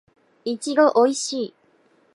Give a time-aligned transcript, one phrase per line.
[0.45, 1.53] いちごおいしい